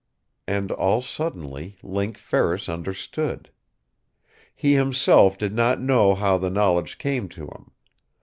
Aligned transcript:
And, 0.47 0.71
all 0.71 1.01
suddenly, 1.01 1.77
Link 1.83 2.17
Ferris 2.17 2.67
understood. 2.67 3.51
He 4.55 4.73
himself 4.73 5.37
did 5.37 5.53
not 5.53 5.79
know 5.79 6.15
how 6.15 6.39
the 6.39 6.49
knowledge 6.49 6.97
came 6.97 7.29
to 7.29 7.45
him. 7.45 7.69